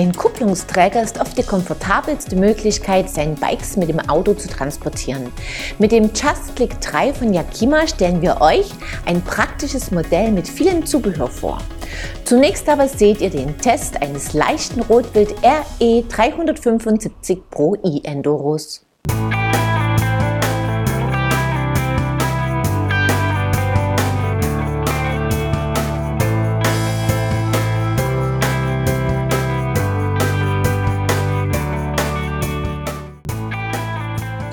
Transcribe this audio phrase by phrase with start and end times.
[0.00, 5.30] Ein Kupplungsträger ist oft die komfortabelste Möglichkeit, seine Bikes mit dem Auto zu transportieren.
[5.78, 8.70] Mit dem Just Click 3 von Yakima stellen wir euch
[9.04, 11.58] ein praktisches Modell mit vielem Zubehör vor.
[12.24, 18.86] Zunächst aber seht ihr den Test eines leichten Rotwild RE 375 Pro e-Enduros.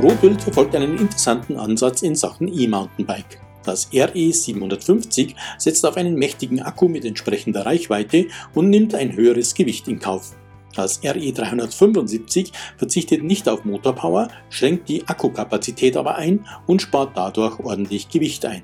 [0.01, 3.41] Rotwild verfolgt einen interessanten Ansatz in Sachen E-Mountainbike.
[3.63, 9.55] Das RE 750 setzt auf einen mächtigen Akku mit entsprechender Reichweite und nimmt ein höheres
[9.55, 10.35] Gewicht in Kauf.
[10.75, 17.59] Das RE 375 verzichtet nicht auf Motorpower, schränkt die Akkukapazität aber ein und spart dadurch
[17.59, 18.61] ordentlich Gewicht ein.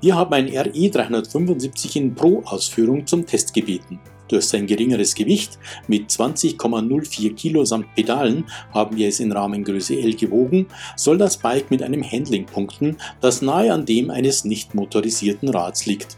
[0.00, 4.00] Wir haben ein RE 375 in Pro-Ausführung zum Test gebeten.
[4.30, 10.14] Durch sein geringeres Gewicht mit 20,04 Kilo samt Pedalen haben wir es in Rahmengröße L
[10.14, 15.48] gewogen, soll das Bike mit einem Handling punkten, das nahe an dem eines nicht motorisierten
[15.48, 16.16] Rads liegt.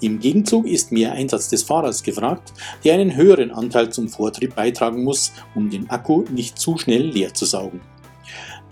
[0.00, 5.04] Im Gegenzug ist mehr Einsatz des Fahrers gefragt, der einen höheren Anteil zum Vortrieb beitragen
[5.04, 7.82] muss, um den Akku nicht zu schnell leer zu saugen.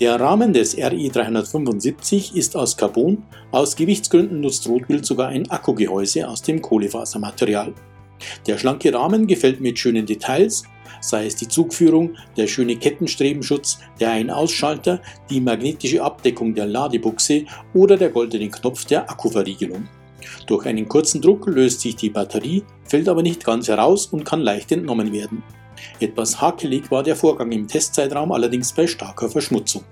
[0.01, 6.27] Der Rahmen des RI 375 ist aus Carbon, aus Gewichtsgründen nutzt Rotwild sogar ein Akkugehäuse
[6.27, 7.75] aus dem Kohlefasermaterial.
[8.47, 10.65] Der schlanke Rahmen gefällt mit schönen Details,
[11.01, 17.97] sei es die Zugführung, der schöne Kettenstrebenschutz, der Ein-Ausschalter, die magnetische Abdeckung der Ladebuchse oder
[17.97, 19.89] der goldene Knopf der Akkuverriegelung.
[20.47, 24.41] Durch einen kurzen Druck löst sich die Batterie, fällt aber nicht ganz heraus und kann
[24.41, 25.43] leicht entnommen werden.
[25.99, 29.83] Etwas hakelig war der Vorgang im Testzeitraum allerdings bei starker Verschmutzung.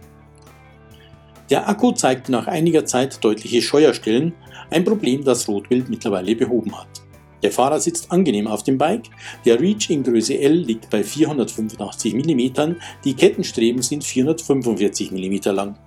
[1.50, 4.34] Der Akku zeigt nach einiger Zeit deutliche Scheuerstellen,
[4.70, 7.02] ein Problem, das Rotwild mittlerweile behoben hat.
[7.42, 9.08] Der Fahrer sitzt angenehm auf dem Bike,
[9.44, 15.78] der Reach in Größe L liegt bei 485 mm, die Kettenstreben sind 445 mm lang.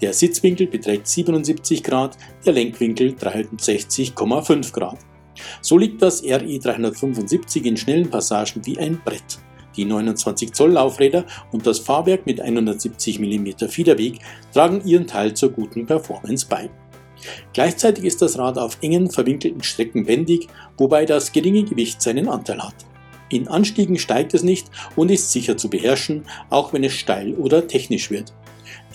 [0.00, 4.98] Der Sitzwinkel beträgt 77 Grad, der Lenkwinkel 360,5 Grad.
[5.60, 9.38] So liegt das RE 375 in schnellen Passagen wie ein Brett.
[9.76, 14.18] Die 29 Zoll Laufräder und das Fahrwerk mit 170 mm Federweg
[14.52, 16.68] tragen ihren Teil zur guten Performance bei.
[17.52, 22.62] Gleichzeitig ist das Rad auf engen, verwinkelten Strecken wendig, wobei das geringe Gewicht seinen Anteil
[22.62, 22.74] hat.
[23.28, 27.66] In Anstiegen steigt es nicht und ist sicher zu beherrschen, auch wenn es steil oder
[27.66, 28.32] technisch wird.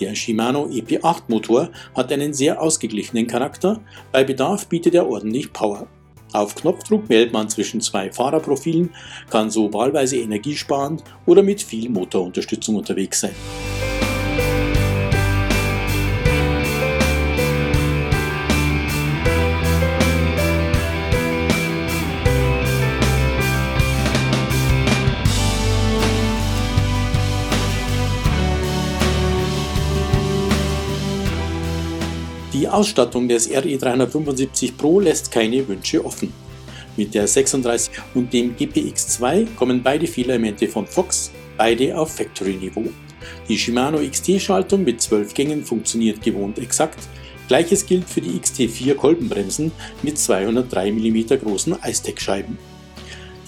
[0.00, 3.80] Der Shimano EP8 Motor hat einen sehr ausgeglichenen Charakter,
[4.12, 5.88] bei Bedarf bietet er ordentlich Power.
[6.32, 8.90] Auf Knopfdruck wählt man zwischen zwei Fahrerprofilen,
[9.30, 13.34] kann so wahlweise energiesparend oder mit viel Motorunterstützung unterwegs sein.
[32.68, 36.34] Die Ausstattung des RE375 Pro lässt keine Wünsche offen.
[36.98, 42.84] Mit der 36 und dem GPX2 kommen beide Filamente von Fox, beide auf Factory-Niveau.
[43.48, 46.98] Die Shimano XT-Schaltung mit 12 Gängen funktioniert gewohnt exakt.
[47.48, 52.58] Gleiches gilt für die XT4 Kolbenbremsen mit 203 mm großen Icetech-Scheiben.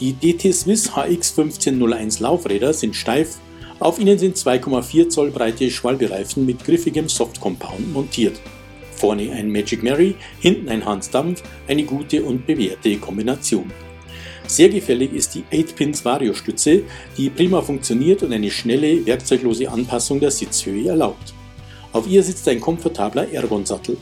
[0.00, 3.36] Die DT Swiss HX 1501 Laufräder sind steif,
[3.80, 8.40] auf ihnen sind 2,4 Zoll breite Schwalbereifen mit griffigem Soft Compound montiert.
[9.00, 13.72] Vorne ein Magic Mary, hinten ein Hans Dampf, eine gute und bewährte Kombination.
[14.46, 16.82] Sehr gefällig ist die 8-Pins Vario-Stütze,
[17.16, 21.32] die prima funktioniert und eine schnelle, werkzeuglose Anpassung der Sitzhöhe erlaubt.
[21.94, 23.96] Auf ihr sitzt ein komfortabler Ergon-Sattel.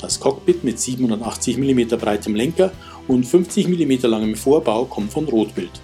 [0.00, 2.70] Das Cockpit mit 780 mm breitem Lenker
[3.08, 5.80] und 50 mm langem Vorbau kommt von Rotwild.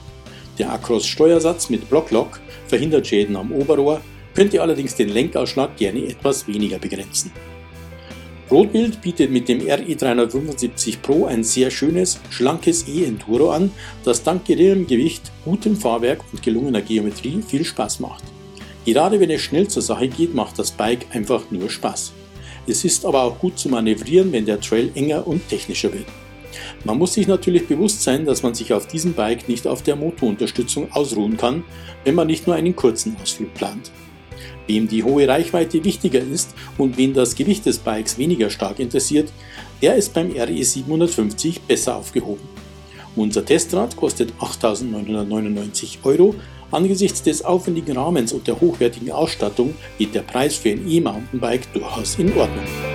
[0.58, 4.00] Der Acros-Steuersatz mit Blocklock verhindert Schäden am Oberrohr,
[4.34, 7.32] könnte allerdings den Lenkausschlag gerne etwas weniger begrenzen.
[8.50, 13.70] Rotwild bietet mit dem RE375 Pro ein sehr schönes, schlankes E-Enduro an,
[14.02, 18.24] das dank geringem Gewicht, gutem Fahrwerk und gelungener Geometrie viel Spaß macht.
[18.84, 22.12] Gerade wenn es schnell zur Sache geht, macht das Bike einfach nur Spaß.
[22.66, 26.06] Es ist aber auch gut zu manövrieren, wenn der Trail enger und technischer wird.
[26.84, 29.94] Man muss sich natürlich bewusst sein, dass man sich auf diesem Bike nicht auf der
[29.94, 31.62] Motorunterstützung ausruhen kann,
[32.02, 33.92] wenn man nicht nur einen kurzen Ausflug plant.
[34.70, 39.32] Wem die hohe Reichweite wichtiger ist und wen das Gewicht des Bikes weniger stark interessiert,
[39.82, 42.48] der ist beim RE 750 besser aufgehoben.
[43.16, 46.36] Unser Testrad kostet 8.999 Euro.
[46.70, 52.16] Angesichts des aufwendigen Rahmens und der hochwertigen Ausstattung geht der Preis für ein E-Mountainbike durchaus
[52.20, 52.89] in Ordnung.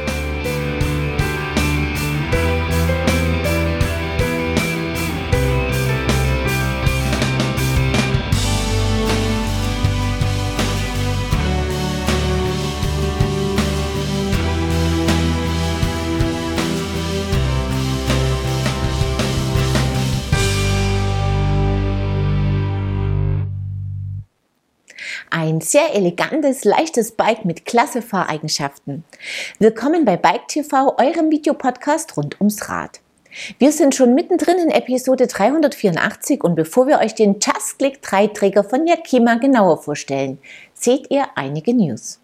[25.66, 29.04] Sehr elegantes, leichtes Bike mit klasse Fahreigenschaften.
[29.58, 33.02] Willkommen bei Bike TV, eurem Videopodcast rund ums Rad.
[33.58, 38.28] Wir sind schon mittendrin in Episode 384 und bevor wir euch den Just Click 3
[38.28, 40.38] Träger von Yakima genauer vorstellen,
[40.74, 42.20] seht ihr einige News.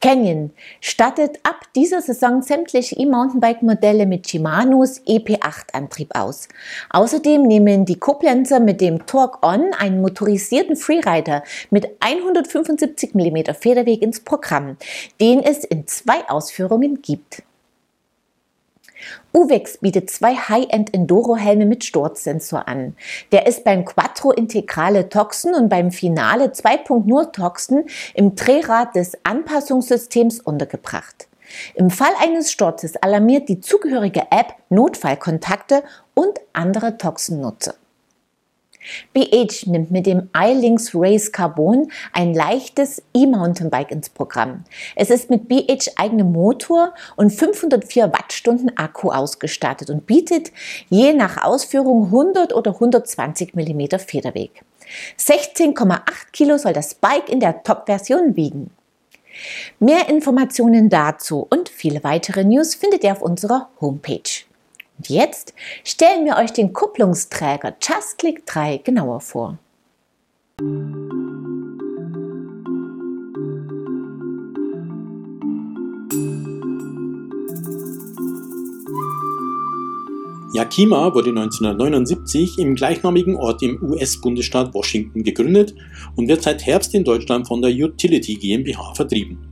[0.00, 6.48] Canyon stattet ab dieser Saison sämtliche E-Mountainbike-Modelle mit Shimanos EP8-Antrieb aus.
[6.90, 14.02] Außerdem nehmen die Koblenzer mit dem Torque On einen motorisierten Freerider mit 175 mm Federweg
[14.02, 14.76] ins Programm,
[15.20, 17.42] den es in zwei Ausführungen gibt.
[19.32, 22.96] Uvex bietet zwei High-End-Enduro-Helme mit Sturzsensor an.
[23.32, 27.84] Der ist beim Quattro Integrale Toxen und beim Finale 2.0 Toxen
[28.14, 31.28] im Drehrad des Anpassungssystems untergebracht.
[31.74, 35.82] Im Fall eines Sturzes alarmiert die zugehörige App Notfallkontakte
[36.14, 37.74] und andere Toxennutzer.
[39.12, 44.64] BH nimmt mit dem iLinks Race Carbon ein leichtes E-Mountainbike ins Programm.
[44.96, 50.52] Es ist mit BH eigenem Motor und 504 Wattstunden Akku ausgestattet und bietet
[50.88, 54.62] je nach Ausführung 100 oder 120 mm Federweg.
[55.18, 56.00] 16,8
[56.32, 58.70] Kilo soll das Bike in der Top-Version wiegen.
[59.78, 64.44] Mehr Informationen dazu und viele weitere News findet ihr auf unserer Homepage.
[64.98, 65.54] Und jetzt
[65.84, 69.58] stellen wir euch den Kupplungsträger Just Click 3 genauer vor.
[80.54, 85.74] Yakima wurde 1979 im gleichnamigen Ort im US-Bundesstaat Washington gegründet
[86.14, 89.51] und wird seit Herbst in Deutschland von der Utility GmbH vertrieben.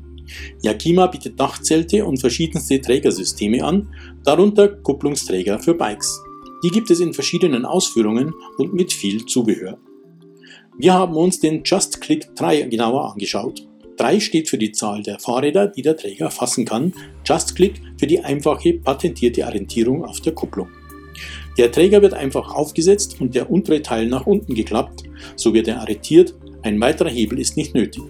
[0.63, 3.89] Yakima bietet Dachzelte und verschiedenste Trägersysteme an,
[4.25, 6.21] darunter Kupplungsträger für Bikes.
[6.63, 9.79] Die gibt es in verschiedenen Ausführungen und mit viel Zubehör.
[10.79, 13.67] Wir haben uns den Just Click 3 genauer angeschaut.
[13.97, 16.95] 3 steht für die Zahl der Fahrräder, die der Träger fassen kann,
[17.27, 20.69] Just Click für die einfache patentierte Orientierung auf der Kupplung.
[21.59, 25.03] Der Träger wird einfach aufgesetzt und der untere Teil nach unten geklappt,
[25.37, 28.03] so wird er arretiert, ein weiterer Hebel ist nicht nötig.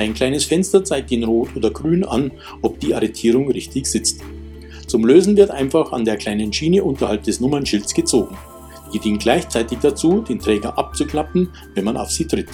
[0.00, 2.30] Ein kleines Fenster zeigt in Rot oder Grün an,
[2.62, 4.22] ob die Arretierung richtig sitzt.
[4.86, 8.34] Zum Lösen wird einfach an der kleinen Schiene unterhalb des Nummernschilds gezogen.
[8.94, 12.48] Die dient gleichzeitig dazu, den Träger abzuklappen, wenn man auf sie tritt.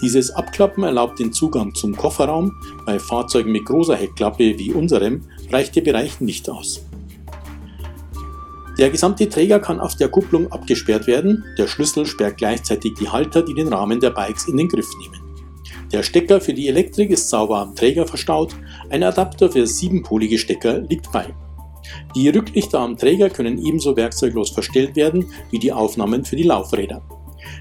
[0.00, 2.52] Dieses Abklappen erlaubt den Zugang zum Kofferraum.
[2.86, 6.86] Bei Fahrzeugen mit großer Heckklappe wie unserem reicht der Bereich nicht aus.
[8.78, 11.44] Der gesamte Träger kann auf der Kupplung abgesperrt werden.
[11.58, 15.29] Der Schlüssel sperrt gleichzeitig die Halter, die den Rahmen der Bikes in den Griff nehmen.
[15.92, 18.54] Der Stecker für die Elektrik ist sauber am Träger verstaut,
[18.90, 21.26] ein Adapter für siebenpolige Stecker liegt bei.
[22.14, 27.02] Die Rücklichter am Träger können ebenso werkzeuglos verstellt werden wie die Aufnahmen für die Laufräder.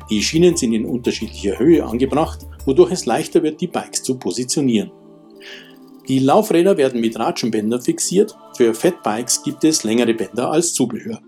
[0.10, 4.92] Die Schienen sind in unterschiedlicher Höhe angebracht, wodurch es leichter wird, die Bikes zu positionieren.
[6.08, 11.22] Die Laufräder werden mit Ratschenbändern fixiert, für Fatbikes gibt es längere Bänder als Zubehör.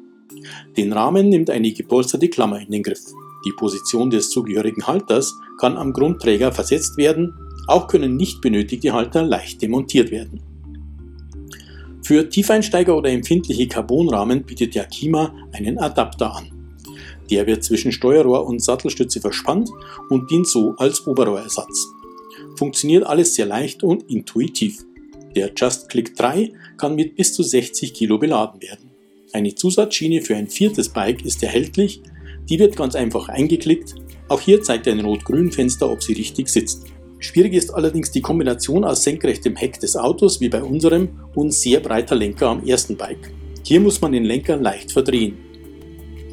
[0.75, 3.02] Den Rahmen nimmt eine gepolsterte Klammer in den Griff.
[3.46, 7.34] Die Position des zugehörigen Halters kann am Grundträger versetzt werden,
[7.68, 10.42] auch können nicht benötigte Halter leicht demontiert werden.
[12.04, 16.52] Für Tiefeinsteiger oder empfindliche Carbonrahmen bietet Yakima einen Adapter an.
[17.30, 19.70] Der wird zwischen Steuerrohr und Sattelstütze verspannt
[20.10, 21.88] und dient so als Oberrohrersatz.
[22.58, 24.84] Funktioniert alles sehr leicht und intuitiv.
[25.36, 28.92] Der Just Click 3 kann mit bis zu 60 Kilo beladen werden.
[29.32, 32.02] Eine Zusatzschiene für ein viertes Bike ist erhältlich,
[32.50, 33.96] die wird ganz einfach eingeklickt.
[34.28, 36.86] Auch hier zeigt ein rot-grün Fenster, ob sie richtig sitzt.
[37.20, 41.80] Schwierig ist allerdings die Kombination aus senkrechtem Heck des Autos wie bei unserem und sehr
[41.80, 43.32] breiter Lenker am ersten Bike.
[43.64, 45.38] Hier muss man den Lenker leicht verdrehen.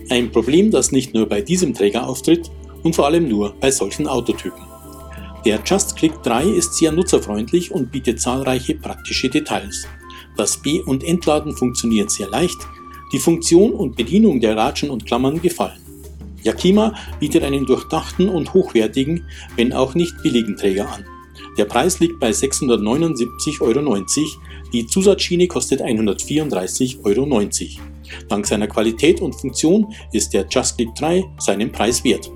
[0.08, 2.50] Ein Problem, das nicht nur bei diesem Träger auftritt
[2.82, 4.62] und vor allem nur bei solchen Autotypen.
[5.44, 9.86] Der Just Click 3 ist sehr nutzerfreundlich und bietet zahlreiche praktische Details.
[10.36, 12.58] Das B- und Entladen funktioniert sehr leicht,
[13.12, 15.80] die Funktion und Bedienung der Ratschen und Klammern gefallen.
[16.42, 19.24] Yakima bietet einen durchdachten und hochwertigen,
[19.56, 21.04] wenn auch nicht billigen Träger an.
[21.56, 24.06] Der Preis liegt bei 679,90 Euro.
[24.72, 27.48] Die Zusatzschiene kostet 134,90 Euro.
[28.28, 32.30] Dank seiner Qualität und Funktion ist der Just Click 3 seinen Preis wert.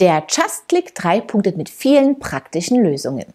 [0.00, 3.26] Der Just Click 3 punktet mit vielen praktischen Lösungen.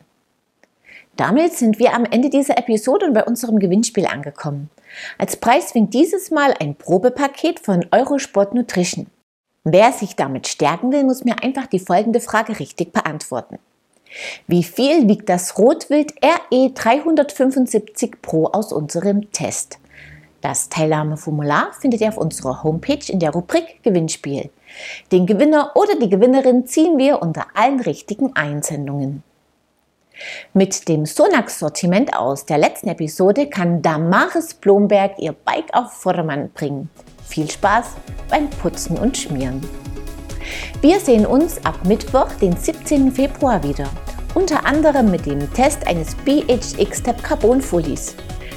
[1.18, 4.70] Damit sind wir am Ende dieser Episode und bei unserem Gewinnspiel angekommen.
[5.18, 9.08] Als Preis winkt dieses Mal ein Probepaket von Eurosport Nutrition.
[9.64, 13.58] Wer sich damit stärken will, muss mir einfach die folgende Frage richtig beantworten.
[14.46, 19.80] Wie viel wiegt das Rotwild RE 375 Pro aus unserem Test?
[20.42, 24.52] Das Teilnahmeformular findet ihr auf unserer Homepage in der Rubrik Gewinnspiel.
[25.12, 29.24] Den Gewinner oder die Gewinnerin ziehen wir unter allen richtigen Einsendungen.
[30.54, 36.90] Mit dem Sonax-Sortiment aus der letzten Episode kann Damaris Blomberg ihr Bike auf Vordermann bringen.
[37.26, 37.96] Viel Spaß
[38.30, 39.62] beim Putzen und Schmieren.
[40.82, 43.12] Wir sehen uns ab Mittwoch, den 17.
[43.12, 43.90] Februar wieder.
[44.34, 48.16] Unter anderem mit dem Test eines BHX Tab Carbon Folies.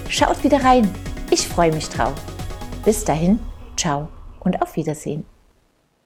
[0.08, 0.90] Schaut wieder rein.
[1.30, 2.14] Ich freue mich drauf.
[2.84, 3.38] Bis dahin,
[3.76, 4.08] ciao
[4.40, 5.24] und auf Wiedersehen.